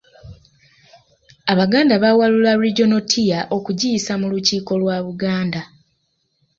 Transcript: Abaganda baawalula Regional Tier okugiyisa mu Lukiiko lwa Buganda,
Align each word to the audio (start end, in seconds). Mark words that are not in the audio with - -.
Abaganda 1.51 1.93
baawalula 2.03 2.59
Regional 2.63 3.01
Tier 3.11 3.43
okugiyisa 3.55 4.13
mu 4.21 4.27
Lukiiko 4.31 4.73
lwa 4.81 4.97
Buganda, 5.05 5.61